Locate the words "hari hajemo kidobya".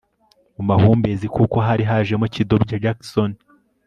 1.67-2.81